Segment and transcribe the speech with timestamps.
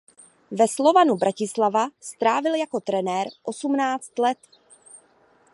[0.51, 4.37] Ve Slovanu Bratislava strávil jako trenér osmnáct let.